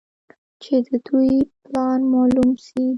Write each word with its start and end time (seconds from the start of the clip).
چې 0.61 0.73
د 0.85 0.89
دوى 1.05 1.35
پلان 1.63 1.99
مالوم 2.11 2.51
سي. 2.65 2.83